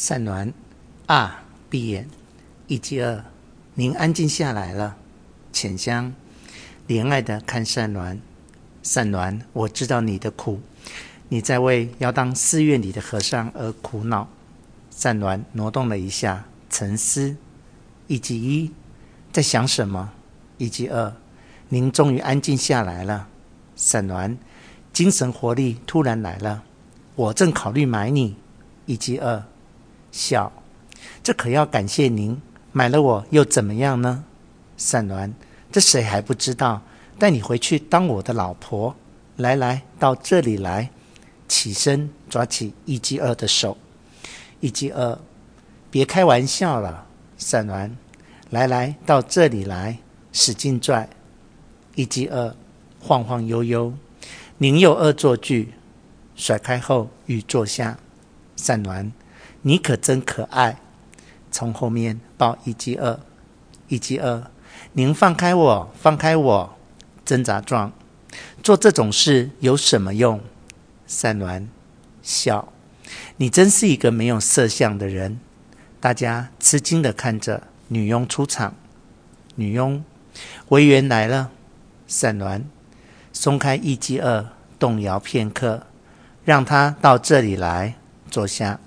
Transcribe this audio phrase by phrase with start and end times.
[0.00, 0.50] 善鸾
[1.08, 2.08] 啊，闭眼，
[2.68, 3.22] 一击二，
[3.74, 4.96] 您安静下来了。
[5.52, 6.14] 浅香
[6.88, 8.18] 怜爱的看善鸾，
[8.82, 10.58] 善鸾，我知道你的苦，
[11.28, 14.26] 你在为要当寺院里的和尚而苦恼。
[14.90, 17.36] 善鸾挪动了一下，沉思。
[18.06, 18.72] 一击一，
[19.30, 20.12] 在想什么？
[20.56, 21.12] 一击二，
[21.68, 23.28] 您终于安静下来了。
[23.76, 24.38] 善鸾
[24.94, 26.62] 精神活力突然来了，
[27.16, 28.36] 我正考虑买你。
[28.86, 29.44] 一击二。
[30.12, 30.52] 笑，
[31.22, 32.40] 这可要感谢您，
[32.72, 34.24] 买了我又怎么样呢？
[34.76, 35.32] 善鸾，
[35.70, 36.82] 这谁还不知道？
[37.18, 38.96] 带你回去当我的老婆。
[39.36, 40.90] 来来，到这里来。
[41.48, 43.76] 起身抓起一击二的手。
[44.60, 45.18] 一击二，
[45.90, 47.06] 别开玩笑了。
[47.36, 47.90] 善鸾，
[48.50, 49.98] 来来，到这里来，
[50.32, 51.08] 使劲拽。
[51.94, 52.54] 一击二，
[53.00, 53.92] 晃晃悠悠。
[54.58, 55.74] 您又恶作剧，
[56.36, 57.98] 甩开后欲坐下。
[58.56, 59.10] 善鸾。
[59.62, 60.78] 你可真可爱，
[61.50, 63.20] 从后面抱一击二，
[63.88, 64.44] 一击二，
[64.92, 66.76] 您放开我，放开我，
[67.24, 67.92] 挣扎状，
[68.62, 70.40] 做这种事有什么用？
[71.06, 71.66] 善鸾
[72.22, 72.72] 笑，
[73.36, 75.40] 你真是一个没有色相的人。
[76.00, 78.74] 大家吃惊的看着女佣出场，
[79.56, 80.02] 女佣，
[80.68, 81.50] 维园来了。
[82.06, 82.62] 善鸾
[83.32, 84.46] 松开一击二，
[84.78, 85.86] 动摇片刻，
[86.44, 87.96] 让他到这里来
[88.30, 88.80] 坐下。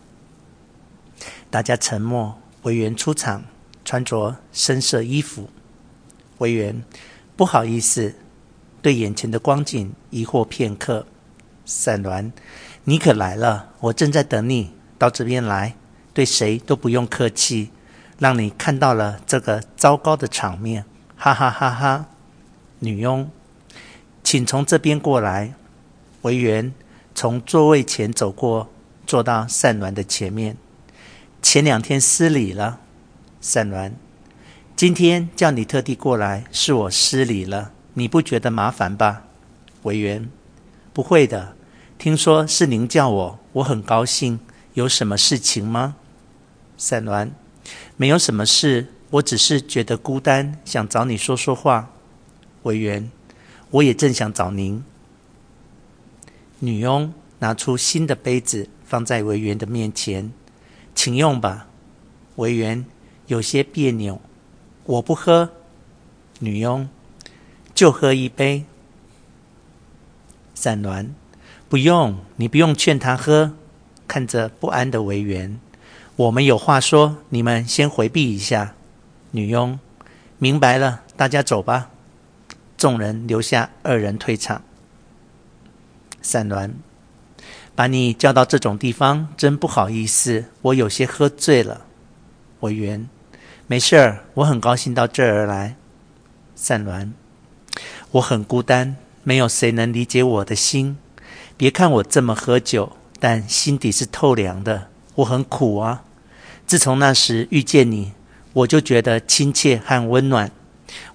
[1.54, 2.36] 大家沉默。
[2.64, 3.44] 委员出场，
[3.86, 5.52] 穿着深色衣服。
[6.40, 6.84] 委员，
[7.36, 8.16] 不好意思，
[8.82, 11.06] 对眼前的光景疑惑片刻。
[11.64, 12.32] 善鸾，
[12.86, 15.76] 你可来了，我正在等你，到这边来，
[16.12, 17.70] 对谁都不用客气，
[18.18, 20.84] 让你看到了这个糟糕的场面，
[21.16, 22.08] 哈哈哈哈！
[22.80, 23.30] 女佣，
[24.24, 25.54] 请从这边过来。
[26.24, 26.74] 委员
[27.14, 28.72] 从座位前走过，
[29.06, 30.58] 坐到善鸾的前面。
[31.44, 32.80] 前两天失礼了，
[33.42, 33.92] 善鸾。
[34.78, 39.24] 今天叫你特地过来，是我失礼了，你不觉得麻烦吧？
[39.84, 40.30] 委员，
[40.94, 41.56] 不会的。
[42.00, 44.40] 听说是您叫我，我很高兴。
[44.74, 45.98] 有什么事情吗？
[46.78, 47.32] 善鸾，
[47.98, 51.92] 没有什么事，我只是觉得孤单，想找你说说话。
[52.64, 53.12] 委员，
[53.70, 54.82] 我也正想找您。
[56.60, 60.32] 女佣拿出新的杯子，放在委员的面前。
[60.96, 61.68] 请用吧，
[62.36, 62.86] 委员
[63.28, 64.22] 有些别扭，
[64.86, 65.50] 我不喝。
[66.40, 66.90] 女佣
[67.74, 68.66] 就喝一杯。
[70.56, 71.10] 善鸾
[71.70, 73.54] 不用，你不用劝他喝。
[74.08, 75.60] 看着不安的委员，
[76.16, 78.76] 我们有话说，你们先回避一下。
[79.32, 79.80] 女佣
[80.38, 81.90] 明白了，大家走吧。
[82.78, 84.62] 众人留下二人退场。
[86.22, 86.72] 善鸾。
[87.76, 90.46] 把你叫到这种地方，真不好意思。
[90.62, 91.86] 我有些喝醉了。
[92.60, 93.10] 我圆，
[93.68, 95.76] 没事儿，我很高兴到这儿来。
[96.56, 97.12] 善鸾，
[98.12, 100.98] 我很孤单，没有谁能理解我的心。
[101.58, 104.90] 别看我这么喝酒，但心底是透凉的。
[105.16, 106.04] 我很苦啊。
[106.68, 108.14] 自从那时遇见你，
[108.54, 110.52] 我就觉得亲切和温暖。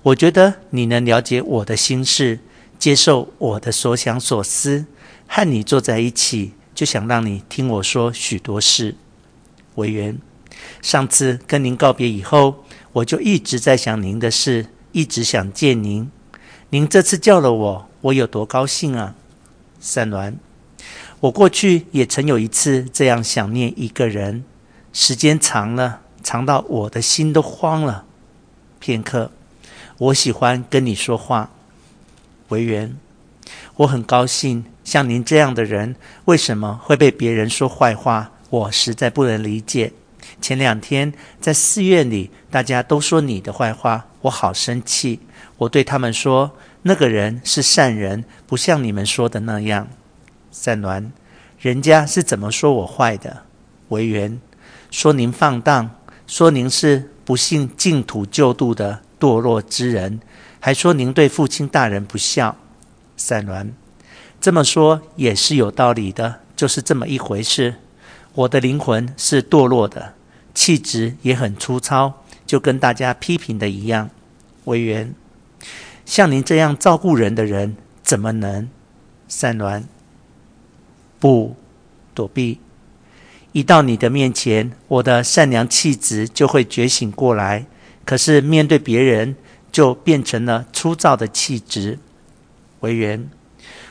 [0.02, 2.40] 我觉得你能了解我的心事，
[2.78, 4.86] 接受我的所想所思。
[5.28, 8.96] 和你坐在一起，就想让你听我说许多事。
[9.76, 10.18] 委员，
[10.82, 16.10] 上次跟您告别以后，我就一直在想您的事，一直想见您。
[16.70, 19.14] 您这次叫了我，我有多高兴啊！
[19.78, 20.34] 善鸾，
[21.20, 24.42] 我过去也曾有一次这样想念一个人，
[24.92, 28.06] 时间长了，长到我的心都慌了。
[28.80, 29.30] 片刻，
[29.98, 31.50] 我喜欢跟你说话。
[32.48, 32.96] 委员。
[33.76, 35.94] 我很高兴，像您这样的人，
[36.24, 38.32] 为什么会被别人说坏话？
[38.48, 39.92] 我实在不能理解。
[40.40, 41.12] 前两天
[41.42, 45.20] 在寺院里，大家都说你的坏话，我好生气。
[45.58, 46.50] 我对他们说，
[46.80, 49.86] 那个人是善人，不像你们说的那样。
[50.50, 51.10] 善鸾，
[51.60, 53.42] 人家是怎么说我坏的？
[53.90, 54.40] 为缘，
[54.90, 55.90] 说您放荡，
[56.26, 60.18] 说您是不信净土救度的堕落之人，
[60.58, 62.56] 还说您对父亲大人不孝。
[63.18, 63.68] 善鸾，
[64.40, 67.76] 这么说也是有道理的，就是这么一回事。
[68.34, 70.14] 我的灵魂是堕落的，
[70.54, 74.10] 气质也很粗糙，就跟大家批评的一样。
[74.64, 75.12] 惟缘，
[76.04, 78.68] 像您这样照顾人的人，怎么能？
[79.26, 79.84] 善乱，
[81.18, 81.56] 不，
[82.14, 82.60] 躲避。
[83.52, 87.66] 一到你的面前，我的善良气质就会觉醒过来，
[88.04, 89.36] 可是面对别人，
[89.72, 91.98] 就变成了粗糙的气质。
[92.80, 93.28] 惟缘，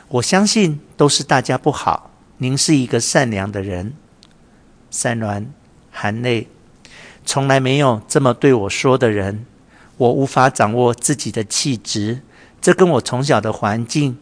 [0.08, 2.10] 我相信都是大家不好。
[2.38, 3.94] 您是一个善良的人。
[4.90, 5.46] 三鸾，
[5.90, 6.48] 含泪。
[7.26, 9.44] 从来没有这么对我说的人。
[9.98, 12.22] 我无法掌握自己的气质，
[12.60, 14.16] 这跟我从小的环境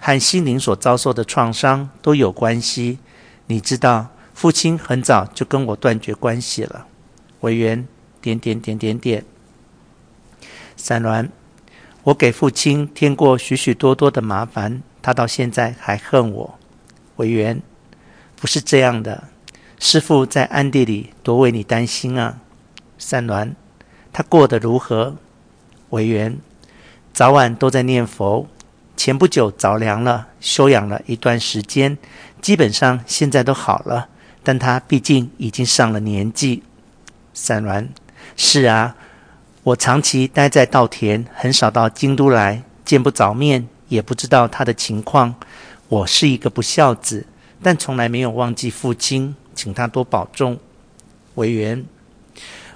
[0.00, 2.98] 和心灵所遭受的创伤都有关系。
[3.46, 6.86] 你知道，父亲很早就跟我断绝关系了。
[7.40, 7.86] 委员
[8.20, 9.24] 点点点点点。
[10.76, 11.28] 散鸾，
[12.04, 16.58] 我给父亲添过许许多多的麻烦，他到现在还恨我。
[17.16, 17.60] 委员，
[18.36, 19.24] 不是这样的。
[19.78, 22.38] 师父在暗地里多为你担心啊，
[22.98, 23.52] 善鸾，
[24.12, 25.16] 他过得如何？
[25.90, 26.38] 委员，
[27.12, 28.46] 早晚都在念佛，
[28.96, 31.98] 前不久着凉了，休养了一段时间，
[32.40, 34.08] 基本上现在都好了。
[34.42, 36.62] 但他毕竟已经上了年纪。
[37.34, 37.88] 善鸾，
[38.36, 38.96] 是啊，
[39.62, 45.34] 我长期待在稻田，很少到京都来，见不着面，也不知道他的情况。
[45.88, 47.26] 我是一个不孝子，
[47.62, 49.36] 但从来没有忘记父亲。
[49.52, 50.58] 请他多保重，
[51.34, 51.84] 委员。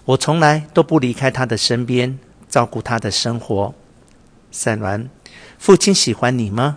[0.05, 3.75] 我从来都不离开他的身边，照顾他的生活。
[4.51, 5.09] 散鸾，
[5.59, 6.77] 父亲喜欢你吗？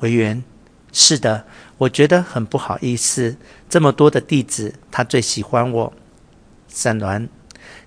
[0.00, 0.44] 委员，
[0.92, 1.46] 是的，
[1.78, 3.38] 我觉得很不好意思。
[3.70, 5.92] 这么多的弟子，他最喜欢我。
[6.68, 7.28] 散鸾，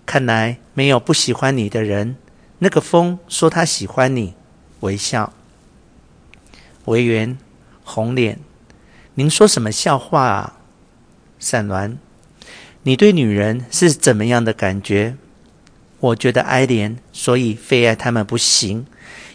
[0.07, 2.15] 看来没有不喜欢你的人。
[2.57, 4.33] 那个风说他喜欢你，
[4.79, 5.31] 微笑。
[6.85, 7.38] 委员，
[7.83, 8.39] 红脸，
[9.15, 10.59] 您说什么笑话啊？
[11.39, 11.97] 散鸾，
[12.83, 15.15] 你对女人是怎么样的感觉？
[16.00, 18.85] 我觉得哀怜，所以非爱她们不行。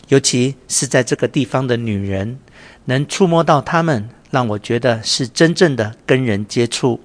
[0.09, 2.39] 尤其是在这个地方的女人，
[2.87, 7.01] 能触摸到她们，让我觉得是真正的跟人接触。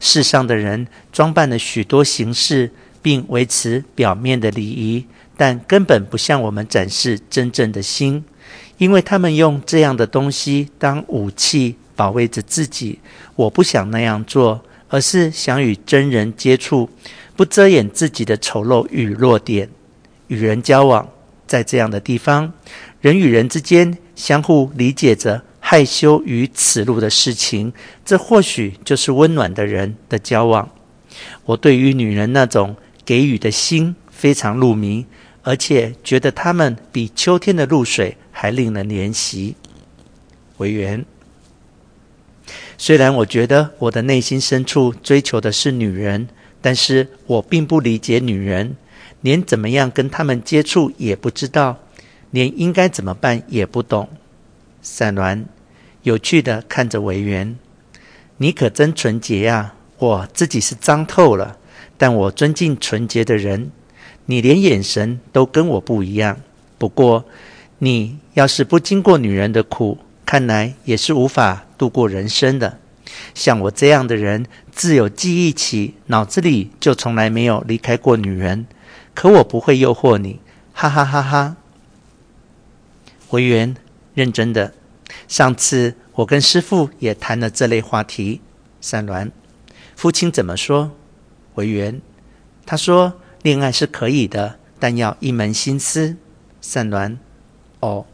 [0.00, 5.06] 世上的人装扮了许多形式，并维持表面的礼仪，
[5.36, 8.24] 但根本不向我们展示真正的心，
[8.78, 11.76] 因为他们用这样的东西当武器。
[11.98, 13.00] 保卫着自己，
[13.34, 16.88] 我不想那样做，而是想与真人接触，
[17.34, 19.68] 不遮掩自己的丑陋与弱点，
[20.28, 21.08] 与人交往。
[21.48, 22.52] 在这样的地方，
[23.00, 27.72] 人与人之间相互理解着害羞与耻辱的事情，
[28.04, 30.70] 这或许就是温暖的人的交往。
[31.46, 35.04] 我对于女人那种给予的心非常入迷，
[35.42, 39.56] 而且觉得她们比秋天的露水还令人怜惜。
[40.58, 41.04] 委员。
[42.76, 46.28] 虽然我觉得我的内心深处追求的是女人，
[46.62, 48.76] 但是我并不理解女人，
[49.22, 51.78] 连怎么样跟他们接触也不知道，
[52.30, 54.08] 连应该怎么办也不懂。
[54.80, 55.46] 散鸾
[56.04, 57.58] 有趣的看着委员，
[58.36, 59.74] 你可真纯洁呀！
[59.98, 61.58] 我自己是脏透了，
[61.96, 63.72] 但我尊敬纯洁的人。
[64.26, 66.40] 你连眼神都跟我不一样。
[66.78, 67.24] 不过，
[67.78, 72.78] 你要是不经过女人的苦，看来也是无法度过人生的。
[73.34, 78.66] 像我这样的人，自有记忆起，脑子里就从来没有离开过女人。
[79.14, 80.40] 可我不会诱惑你，
[80.72, 81.56] 哈哈哈哈！
[83.30, 83.74] 委员
[84.14, 84.74] 认真的，
[85.26, 88.40] 上次我跟师父也谈了这类话题。
[88.80, 89.30] 散鸾，
[89.96, 90.92] 父亲怎么说？
[91.54, 92.00] 委员，
[92.64, 96.16] 他说恋爱是可以的，但要一门心思。
[96.60, 97.16] 散鸾，
[97.80, 98.06] 哦，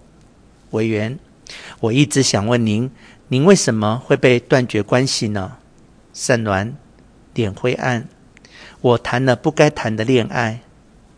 [0.71, 1.19] 委员。
[1.81, 2.91] 我一直想问您，
[3.29, 5.59] 您为什么会被断绝关系呢？
[6.13, 6.73] 散鸾，
[7.35, 8.09] 脸灰暗。
[8.81, 10.61] 我谈了不该谈的恋爱，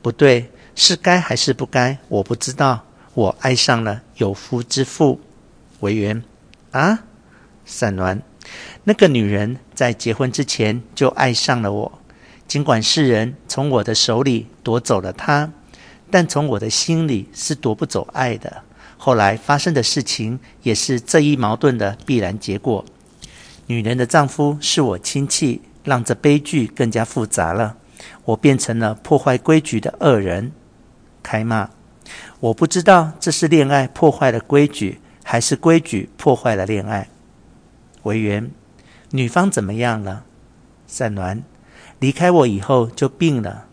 [0.03, 1.99] 不对，是该还是不该？
[2.09, 2.85] 我不知道。
[3.15, 5.21] 我爱上了有夫之妇。
[5.81, 6.23] 委员，
[6.73, 7.05] 啊？
[7.65, 8.21] 散鸾，
[8.85, 11.99] 那个女人在结婚之前就爱上了我，
[12.47, 15.53] 尽管世人从我的手里夺走了她，
[16.17, 18.63] 但从我的心里是夺不走爱的。
[18.97, 22.83] 后来发生的事情也是这一矛盾的必然结果。
[23.67, 27.77] 女人的丈夫是我亲戚，让这悲剧更加复杂了。
[28.25, 30.53] 我变成了破坏规矩的恶人。
[31.23, 31.69] 开骂！
[32.41, 37.11] 我不知道这是恋爱破坏了规矩，还是规矩破坏了恋爱。
[38.05, 38.51] 委员，
[39.11, 40.25] 女方怎么样了？
[40.87, 41.43] 善鸾，
[41.99, 43.66] 离开我以后就病了，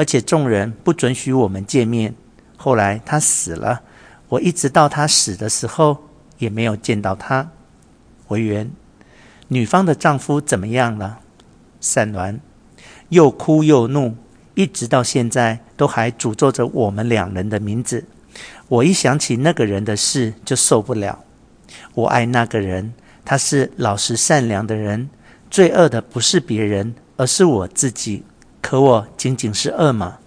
[0.00, 2.14] 而且众人不准许我们见面。
[2.56, 3.82] 后来他死了。
[4.30, 7.50] 我一直到他死的时候也没有见到他。
[8.28, 8.70] 委员，
[9.48, 11.18] 女方的丈夫怎么样了？
[11.82, 12.38] 善鸾，
[13.10, 14.14] 又哭又怒，
[14.54, 18.06] 一直到现在都还诅咒着我们两人的名字。
[18.68, 21.22] 我一想起那个人的事就受不了。
[21.92, 25.10] 我爱那个人，他是老实善良的人。
[25.50, 28.22] 罪恶的不是别人，而是我自己。
[28.60, 30.18] 可我仅仅是恶吗？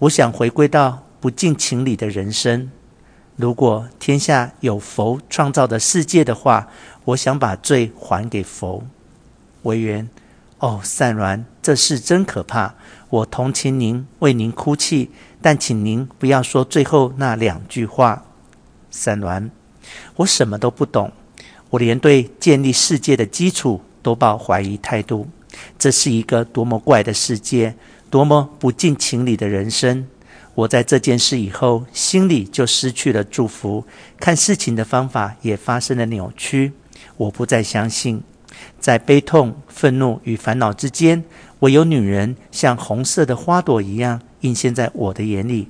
[0.00, 2.70] 我想回归到不近情理的人生。
[3.36, 6.68] 如果天下有佛创造的世界的话，
[7.06, 8.84] 我想把罪还给佛。
[9.62, 10.08] 委员，
[10.58, 12.74] 哦，善鸾，这事真可怕。
[13.10, 15.10] 我同情您，为您哭泣，
[15.42, 18.24] 但请您不要说最后那两句话。
[18.90, 19.50] 善鸾，
[20.16, 21.12] 我什么都不懂，
[21.70, 25.28] 我连对建立世界的基础都抱怀疑态度。
[25.78, 27.74] 这是一个多么怪的世界，
[28.10, 30.06] 多么不近情理的人生。
[30.54, 33.84] 我在这件事以后，心里就失去了祝福，
[34.18, 36.72] 看事情的方法也发生了扭曲。
[37.16, 38.22] 我不再相信。
[38.78, 41.24] 在悲痛、愤怒与烦恼之间，
[41.58, 45.68] 唯有女人像红色的花朵一样映现在我的眼里。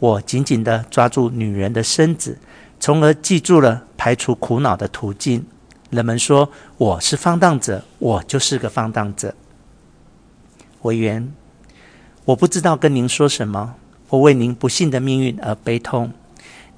[0.00, 2.36] 我紧紧地抓住女人的身子，
[2.80, 5.46] 从而记住了排除苦恼的途径。
[5.94, 9.32] 人们说我是放荡者，我就是个放荡者。
[10.82, 11.32] 委员，
[12.24, 13.76] 我不知道跟您说什么。
[14.08, 16.12] 我为您不幸的命运而悲痛，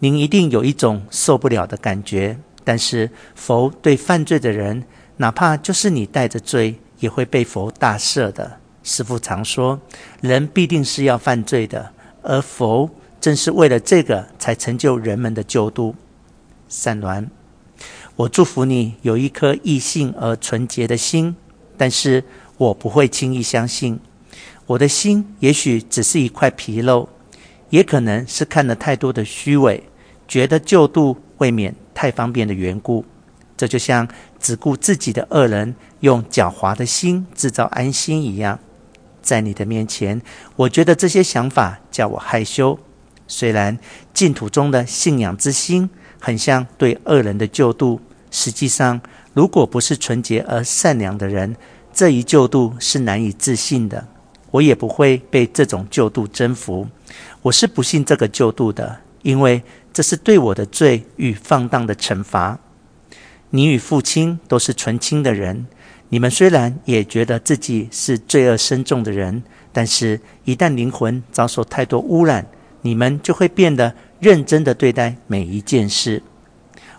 [0.00, 2.38] 您一定有一种受不了的感觉。
[2.62, 4.85] 但是佛对犯罪的人，
[5.16, 8.58] 哪怕就是你带着罪，也会被佛大赦的。
[8.82, 9.80] 师父常说，
[10.20, 15.94] 人必定是要犯罪的，而佛正是为了这个才成就人们的救度。
[16.68, 17.26] 善鸾，
[18.16, 21.37] 我祝福你有一颗异性而纯洁的心，
[21.76, 22.25] 但是
[22.56, 24.00] 我不会轻易相信，
[24.64, 27.11] 我的心也许只是一块皮肉，
[27.68, 29.85] 也可能是看了太多的虚伪，
[30.26, 33.04] 觉得救度未免太方便的缘故。
[33.54, 34.08] 这就像
[34.40, 38.58] 只顾自己的恶人用狡猾的心制造安心一样，
[39.20, 40.23] 在你的面前，
[40.56, 42.78] 我觉得这些想法叫我害羞。
[43.28, 43.78] 虽然
[44.14, 48.00] 净土中的信仰之心很像对恶人的救度，
[48.38, 49.00] 实际上，
[49.33, 51.57] 如果不是纯洁而善良的人，
[51.90, 54.07] 这一救度是难以置信的。
[54.50, 56.87] 我也不会被这种救度征服。
[57.40, 62.59] 我是不信这个救度的，因为这是对我的罪与放荡的惩罚。
[63.49, 65.66] 你与父亲都是纯清的人，
[66.11, 72.47] 你们虽然也觉得自己是罪恶深重的人，但是，一旦灵魂遭受太多污染，
[72.83, 76.23] 你们就会变得认真的对待每一件事。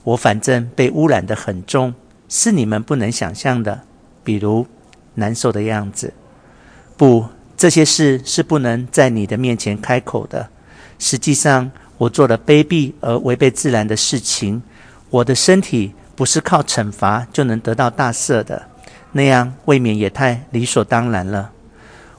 [0.08, 1.94] 我反正被污染得很重，
[2.30, 3.82] 是你们不能想象的，
[4.24, 4.66] 比如
[5.16, 6.14] 难受的样子。
[6.96, 7.26] 不，
[7.58, 10.48] 这些事是不能在你的面前开口的。
[10.98, 14.62] 实际上，我做了卑鄙而违背自然的事情，
[15.10, 15.94] 我的身体。
[16.16, 18.64] 不是靠惩罚就能得到大赦的，
[19.12, 21.52] 那样未免也太理所当然了。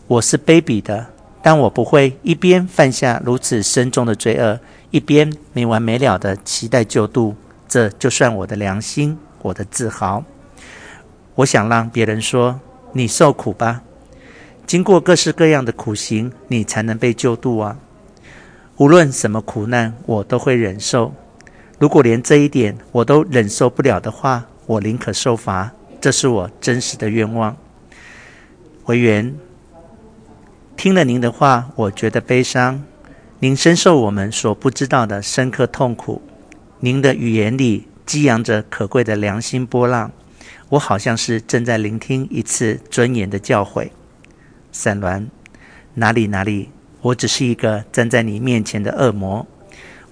[0.07, 1.04] 我是卑鄙的，
[1.42, 4.61] 但我不会一边犯下如此深重的罪恶，
[4.92, 7.35] 一边没完没了的期待救度。
[7.68, 10.25] 这就算我的良心，我的自豪。
[11.34, 12.58] 我想让别人说
[12.92, 13.82] ：“你受苦吧，
[14.66, 17.76] 经过各式各样的苦行，你才能被救度啊。”
[18.78, 21.12] 无论什么苦难，我都会忍受。
[21.78, 25.72] 如果连这一点我都忍受不了的话，我宁可受罚。
[26.00, 27.56] 这是我真实的愿望。
[28.87, 29.34] 唯缘，
[30.76, 32.82] 听了您的话，我觉得悲伤。
[33.40, 36.22] 您深受我们所不知道的深刻痛苦。
[36.80, 40.12] 您的语言里激扬着可贵的良心波浪，
[40.68, 43.88] 我好像是正在聆听一次尊严的教诲。
[44.70, 45.26] 散鸾，
[45.94, 46.68] 哪里哪里，
[47.00, 49.47] 我只是一个站在你面前的恶魔，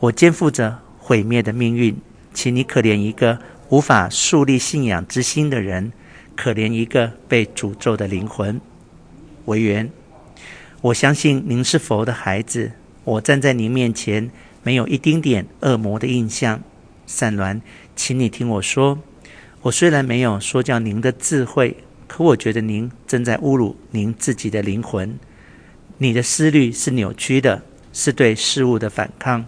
[0.00, 0.78] 我肩负着。
[0.98, 1.96] 毁灭的命运，
[2.34, 5.92] 请你可怜一个无法树立信仰之心的人，
[6.34, 8.60] 可怜一个被诅咒的灵魂。
[9.44, 9.88] 唯缘，
[10.80, 12.72] 我相信您是佛的孩子，
[13.04, 14.28] 我站在您面前，
[14.66, 16.60] 没有一丁点恶魔的印象。
[17.06, 17.60] 善鸾，
[17.94, 18.98] 请你听我说，
[19.62, 21.76] 我虽然没有说教您的智慧，
[22.08, 25.16] 可我觉得您正在侮辱您自己的灵魂。
[25.98, 29.46] 你的思虑是扭曲的，是对事物的反抗。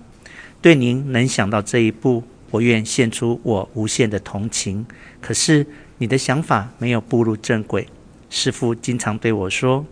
[0.62, 2.22] 对您能想到这一步，
[2.52, 4.86] 我愿献出我无限的同情。
[5.20, 5.66] 可是
[5.98, 7.88] 你的想法没有步入正轨。
[8.30, 9.84] 师父经常对我说：“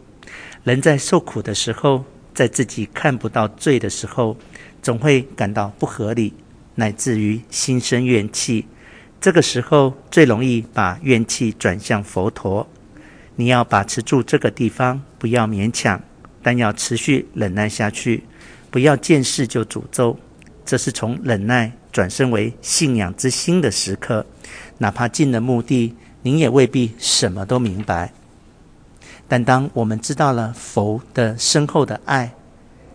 [0.63, 2.05] 人在受苦的时候，
[2.37, 4.37] 在自己看不到罪的时候，
[4.83, 6.35] 总会感到不合理，
[6.75, 8.67] 乃至于心生怨气。
[9.19, 12.69] 这个时候最容易把怨气转向佛陀。
[13.37, 15.99] 你要把持住这个地方，不要勉强，
[16.43, 18.23] 但要持续忍耐下去，
[18.71, 20.19] 不要见事就诅咒。”
[20.67, 24.27] 这是从忍耐转生为信仰之心的时刻，
[24.77, 28.13] 哪怕进了墓地，您也未必什么都明白。
[29.29, 32.33] 但当我们知道了佛的深厚的爱，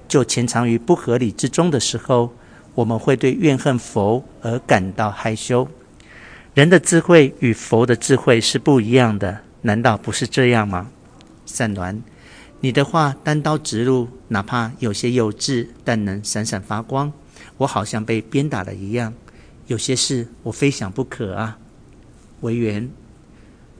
[0.07, 2.33] 就潜藏于不合理之中的时候，
[2.73, 5.67] 我们会对怨恨佛而感到害羞。
[6.53, 10.89] 人的智慧与佛的智慧是不一样的，难道不是这样吗？
[11.45, 11.99] 善鸾，
[12.59, 17.11] 你的话单刀直入，哪怕有些幼稚，但能闪闪发光。
[17.57, 19.13] 我好像被鞭打了一样，
[19.67, 21.57] 有些事我非想不可啊。
[22.41, 22.89] 为缘，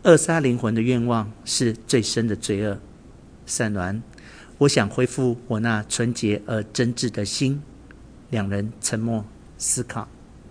[0.03, 2.79] 扼杀灵魂的愿望是最深的罪恶。
[3.46, 4.01] 善鸾，
[4.58, 7.62] 我想恢复我那纯洁而真挚的心。
[8.31, 9.24] 两人沉默
[9.60, 10.08] 思考。